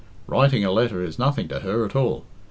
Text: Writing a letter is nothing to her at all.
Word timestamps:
Writing 0.25 0.65
a 0.65 0.71
letter 0.71 1.03
is 1.03 1.19
nothing 1.19 1.47
to 1.47 1.59
her 1.59 1.85
at 1.85 1.95
all. 1.95 2.25